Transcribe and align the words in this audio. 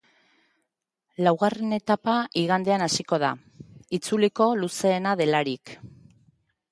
Laugarren 1.25 1.75
etapa 1.77 2.15
igandean 2.43 2.83
hasiko 2.85 3.19
da, 3.25 3.31
itzuliko 3.99 4.49
luzeena 4.63 5.13
delarik. 5.21 5.75